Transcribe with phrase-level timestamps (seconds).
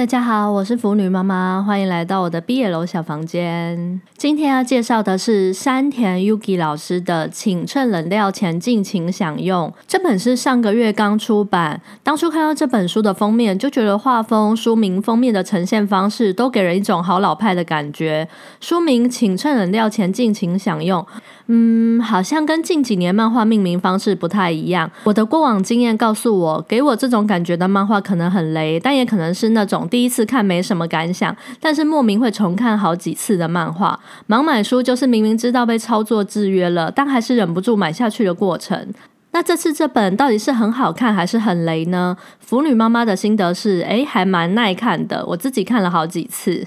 [0.00, 4.00] 大家好，我是腐女妈妈，欢迎来到我的毕业楼小房间。
[4.16, 11.78] 今天要介绍的是山田 Yuki 老师的《请趁冷料前尽情享用》这本是上个月刚出版。
[12.02, 18.26] 当初看到这本书的封面，就觉得画风、书名、封面的呈现方式都给人一种好老派的感觉。
[18.58, 21.02] 书名《请趁冷料前尽情享用》，
[21.48, 24.90] 嗯，好像跟近几年漫画命名方式不太一样。
[25.04, 29.86] 我的过往经验告诉我，给我这种感觉的漫画可能很雷，但也可能是那种。
[29.90, 33.98] 第一次看没什么感想，但是莫名会重看好几次的漫画。
[34.28, 38.94] 盲买书就是明明知道被操作制约了，但还是忍不住买下去的过程。
[39.32, 42.16] 那这次这本到底是很好看还是很雷呢？
[42.40, 45.24] 腐女妈妈的心得是，诶，还蛮耐看的。
[45.26, 46.66] 我自己看了好几次。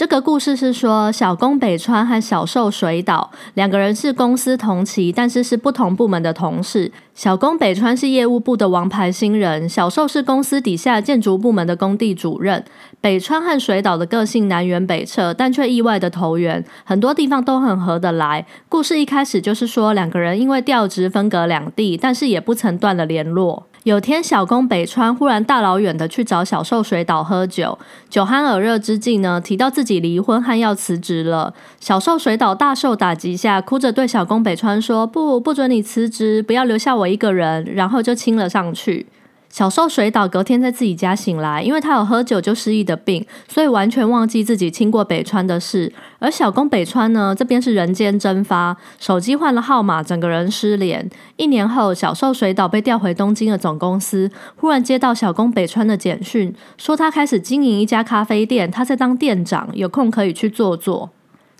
[0.00, 6.90] 这个故事是说，小宫北川和小寿水岛两个人是公司同期，但是是不同部门的同事。
[7.14, 12.64] 小宫北川是业务部的王牌新人，小寿是公司底下建筑部门的工地主任。
[13.02, 18.46] 北川和水岛的个性南辕北辙，但却意外的投缘，很多地方都很合得来。
[18.70, 23.66] 故事一开始就是说，两个人因为调职分隔两地，但是也不曾断了联络。
[23.84, 27.78] 有天，小宫北川忽然大老远的去找小寿水岛喝酒，
[28.10, 31.54] 酒酣耳热之际呢，提到自己离婚和要辞职了。
[31.80, 39.06] 小寿水岛大受打击下，哭着对小宫北川说：“不，不准你辞职，不要留下我一个人。”然后就亲了上去。
[39.50, 45.92] 小受水岛隔天在自己家醒来，因为他有喝酒就失忆的病，所以完全忘记自己亲过北川的事。
[46.20, 51.10] 而小宫北川呢，这边是人间蒸发，手机换了号码，整个人失联。
[51.36, 61.10] 一年后，小受水岛被调回东京的总公司，忽然接到小宫北川的简讯，说他开始经营一家咖啡店，他在当店长，有空可以去坐坐。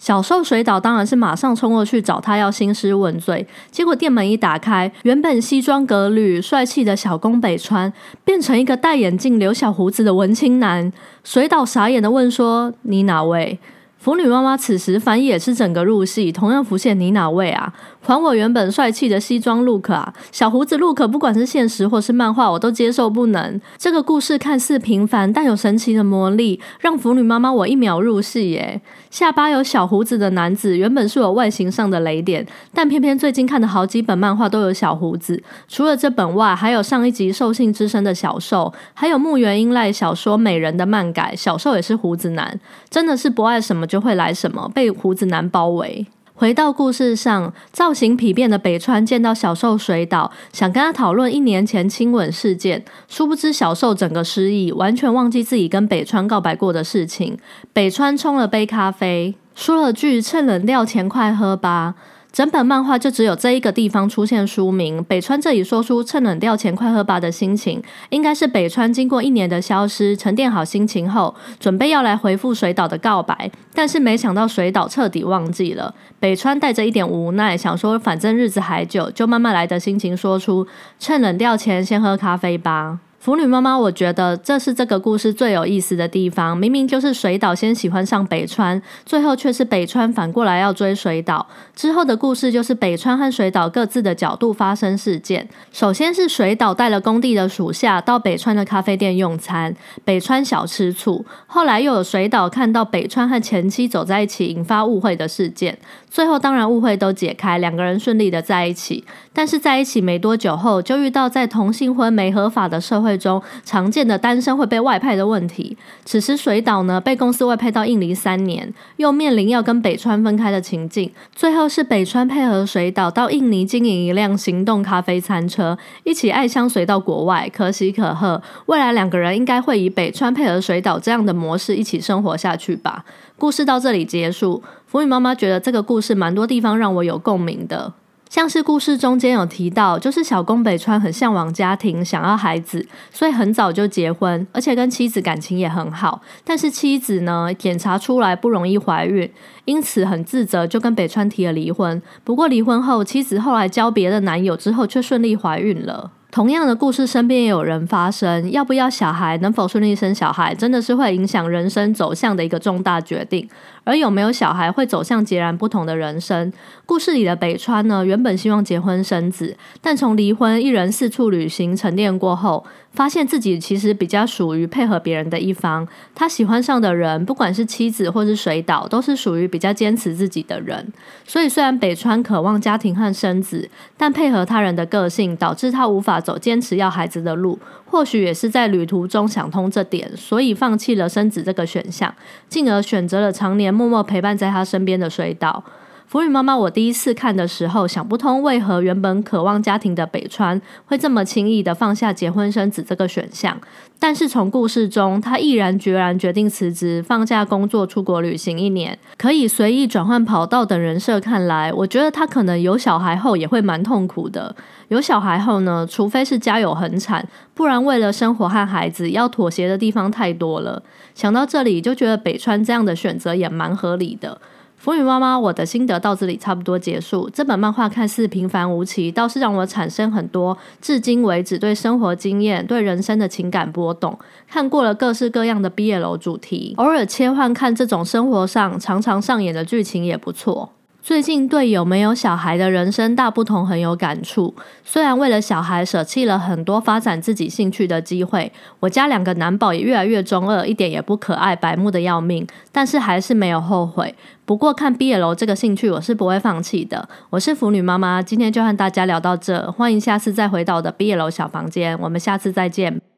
[0.01, 7.93] 小受水岛当然是马上冲过去找他要兴师问罪，结果店门一打开，原本西装革履、帅气的小宫北川
[8.25, 10.91] 变成一个戴眼镜、留小胡子的文青男。
[11.23, 13.59] 水岛傻眼的问说：“你哪位？”
[14.01, 17.71] 腐女妈妈此时反也是整个入戏，同样浮现你哪位啊？
[18.01, 20.11] 还我原本帅气的西装 look 啊！
[20.33, 23.61] 小胡子 look，不管是现实或是漫画，我都接受不能。
[23.77, 28.81] 这个故事看似平凡，但有神奇的魔力，让腐女妈妈我一秒入戏耶！
[29.11, 35.41] 下巴有小胡子的男子，原本是我外形上的雷点，但偏偏最近看的好几本漫画都有小胡子。
[35.69, 43.87] 除了这本外，还有上一集兽性之身的小兽，还有木原英赖小说《美人》的漫改，小兽也是胡子男，真的是不爱什么。
[43.91, 46.07] 就会来什么被胡子男包围。
[46.35, 57.37] 回到故事上，造型疲变的北川见到小寿水岛，想跟他讨论一年前亲吻事件，殊不知小寿整个失忆，完全忘记自己跟北川告白过的事情。
[57.73, 61.97] 北川冲了杯咖啡，说了句“趁冷掉前快喝吧”。
[62.33, 75.93] 整本漫画就只有这一个地方出现书名，北川这里说出趁冷掉前快喝吧的心情，应该是北川经过一年的消失，沉淀好心情后，准备要来回复水岛的告白，但是没想到水岛彻底忘记了。
[76.21, 80.67] 北川带着一点无奈，想说反正日子还久，就慢慢来的心情说出
[81.01, 83.01] 趁冷掉前先喝咖啡吧。
[83.21, 86.57] 腐女妈妈，我觉得这是这个故事最有意思的地方。
[86.57, 91.47] 明明就是水岛先喜欢上北川，最后却是北川反过来要追水岛。
[91.77, 95.47] 之后的故事就是北川和水岛各自的角度发生事件。
[95.71, 101.23] 首先是水岛带了工地的属下到北川的咖啡店用餐，北川小吃醋。
[101.47, 105.77] 后来又有水岛看到北川和前妻走在一起，引发误会的事件。
[106.09, 109.05] 最后当然误会都解开，两个人顺利的在一起。
[109.35, 113.10] 但是在一起没多久后，就遇到在同性婚没合法的社会。
[113.17, 115.77] 中常见的单身会被外派的问题。
[116.05, 121.11] 此时水岛呢被公司外派到印尼三年，又面临要跟北川分开的情境。
[121.35, 128.43] 最后是北川配合水岛到印尼经营一辆行动咖啡餐车，一起爱相随到国外，可喜可贺。
[128.67, 133.05] 未来两个人应该会以北川配合水岛这样的模式一起生活下去吧。
[133.39, 134.63] 故事到这里结束。
[134.87, 137.93] 福宇妈妈觉得这个故事蛮多地方让我有共鸣的。
[138.31, 146.23] 像是故事中间有提到，就是小宫北川很向往家庭，想要孩子，所以很早就结婚，而且跟妻子感情也很好。
[146.45, 149.29] 但是妻子呢，检查出来不容易怀孕，
[149.65, 152.01] 因此很自责，就跟北川提了离婚。
[152.23, 156.13] 不过离婚后，妻子后来交别的男友之后，却顺利怀孕了。
[156.31, 158.49] 同样的故事，身边也有人发生。
[158.53, 163.49] 要不要小孩，能否顺利生小孩，真的是会影响人生走向的一个重大决定。
[163.83, 166.53] 而有没有小孩，会走向截然不同的人生。
[166.87, 175.89] 故事里的北川呢，原本希望结婚生子，但从离婚、一人四处旅行沉淀过后，发现自己其实比较属于配合别人的一方。
[176.15, 180.93] 他喜欢上的人，不管是妻子或是水岛，都是属于比较坚持自己的人。
[181.27, 186.20] 所以，虽然北川渴望家庭和生子，但配合他人的个性，导致他无法。
[186.21, 192.15] 走坚持要孩子的路，或许也是在旅途中想通这点，所以放弃了生子这个选项，
[192.49, 195.65] 进而选择了常年默默陪伴在他身边的隧道。
[196.11, 203.57] 腐女妈妈，我第一次看的时候想不通，为何原本渴望家庭的北川会这么轻易的放下结婚生子这个选项。
[203.97, 214.57] 但是从故事中，他毅然决然决定辞职，放假工作，出国旅行一年，可以随意转换跑道等人设看来，我觉得他可能有小孩后也会蛮痛苦的。
[214.89, 217.25] 有小孩后呢，除非是家有很惨，
[217.55, 220.83] 不然为了生活和孩子，要妥协的地方太多了。
[221.15, 224.41] 想到这里，就觉得北川这样的选择也蛮合理的。
[224.81, 227.29] 风雨妈妈，我的心得到这里差不多结束。
[227.35, 234.19] 这本漫画看似平凡无奇，倒是让我产生很多至今为止对生活经验、对人生的情感波动。
[234.49, 240.71] 看过了各式各样的毕业楼主题，偶尔切换看这种生活上常常上演的剧情也不错。
[241.11, 244.55] 最近对有没有小孩的人生大不同很有感触。
[244.85, 254.15] 虽然为了小孩舍弃了很多发展自己兴趣的机会，我家两个男宝也越来越中二，一点也不可爱，白目的要命，但是还是没有后悔。
[254.45, 257.09] 不过看毕业楼这个兴趣，我是不会放弃的。
[257.31, 263.10] 我是腐女妈妈，今天就和大家聊到这，欢迎下次再回到我的毕业楼小房间，我们下次再见。